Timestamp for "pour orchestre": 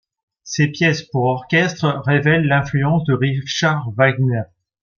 1.03-1.87